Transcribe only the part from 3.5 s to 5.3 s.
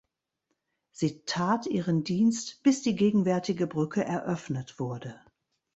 Brücke eröffnet wurde.